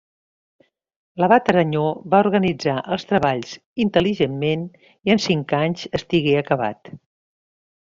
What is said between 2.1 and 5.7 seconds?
va organitzar els treballs intel·ligentment, i en cinc